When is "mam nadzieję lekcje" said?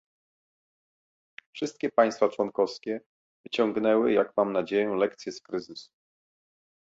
4.37-5.31